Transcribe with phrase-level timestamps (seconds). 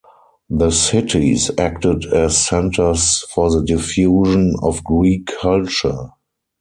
[0.49, 6.09] The cities acted as centers for the diffusion of Greek culture.